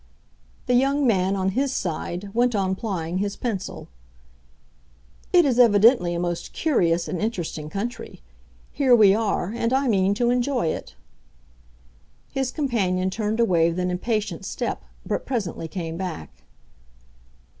The 0.65 0.73
young 0.73 1.05
man, 1.05 1.35
on 1.35 1.49
his 1.49 1.71
side, 1.71 2.31
went 2.33 2.55
on 2.55 2.73
plying 2.73 3.19
his 3.19 3.35
pencil. 3.35 3.87
"It 5.31 5.45
is 5.45 5.59
evidently 5.59 6.15
a 6.15 6.19
most 6.19 6.53
curious 6.53 7.07
and 7.07 7.21
interesting 7.21 7.69
country. 7.69 8.23
Here 8.71 8.95
we 8.95 9.13
are, 9.13 9.53
and 9.55 9.71
I 9.71 9.87
mean 9.87 10.15
to 10.15 10.31
enjoy 10.31 10.69
it." 10.69 10.95
His 12.31 12.49
companion 12.51 13.11
turned 13.11 13.39
away 13.39 13.69
with 13.69 13.77
an 13.77 13.91
impatient 13.91 14.43
step, 14.43 14.83
but 15.05 15.27
presently 15.27 15.67
came 15.67 15.97
back. 15.97 16.31